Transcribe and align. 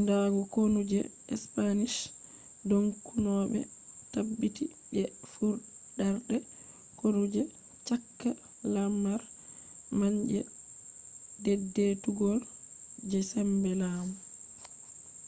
nda 0.00 0.18
konu 0.52 0.80
je 0.90 1.00
spanish 1.42 1.98
dongunoɓe 2.68 3.60
tabbiti 4.12 4.64
je 4.96 5.02
furɗarde 5.30 6.36
konu 6.98 7.22
je 7.34 7.42
cakka 7.86 8.30
lamar 8.74 9.20
man 9.98 10.14
je 10.32 10.40
dedeitugo 11.44 12.28
je 13.10 13.18
sembe 13.30 13.70
lamu 13.80 14.16